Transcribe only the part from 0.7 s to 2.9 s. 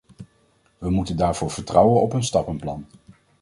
We moeten daarvoor vertrouwen op een stappenplan.